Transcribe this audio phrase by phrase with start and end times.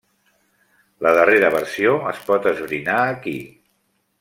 [1.07, 3.37] La darrera versió es pot esbrinar aquí.